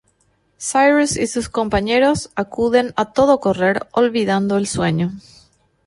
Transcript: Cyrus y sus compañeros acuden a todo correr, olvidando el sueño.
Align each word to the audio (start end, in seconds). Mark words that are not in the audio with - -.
Cyrus 0.57 1.15
y 1.15 1.27
sus 1.27 1.47
compañeros 1.47 2.31
acuden 2.33 2.91
a 2.95 3.13
todo 3.13 3.39
correr, 3.39 3.87
olvidando 3.91 4.57
el 4.57 4.65
sueño. 4.65 5.11